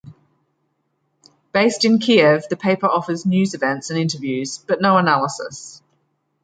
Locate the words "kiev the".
1.99-2.57